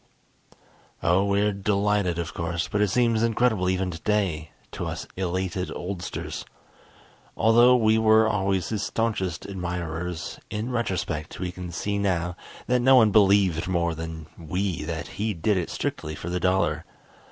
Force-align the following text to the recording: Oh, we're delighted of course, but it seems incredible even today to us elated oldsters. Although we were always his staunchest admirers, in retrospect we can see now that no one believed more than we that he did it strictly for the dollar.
Oh, 1.03 1.25
we're 1.25 1.53
delighted 1.53 2.17
of 2.17 2.33
course, 2.33 2.67
but 2.67 2.81
it 2.81 2.87
seems 2.87 3.21
incredible 3.21 3.69
even 3.69 3.91
today 3.91 4.49
to 4.71 4.87
us 4.87 5.05
elated 5.15 5.71
oldsters. 5.75 6.43
Although 7.37 7.75
we 7.75 7.99
were 7.99 8.27
always 8.27 8.69
his 8.69 8.81
staunchest 8.81 9.45
admirers, 9.45 10.39
in 10.49 10.71
retrospect 10.71 11.39
we 11.39 11.51
can 11.51 11.71
see 11.71 11.99
now 11.99 12.35
that 12.65 12.79
no 12.79 12.95
one 12.95 13.11
believed 13.11 13.67
more 13.67 13.93
than 13.93 14.25
we 14.39 14.81
that 14.85 15.05
he 15.21 15.35
did 15.35 15.55
it 15.55 15.69
strictly 15.69 16.15
for 16.15 16.31
the 16.31 16.39
dollar. 16.39 16.83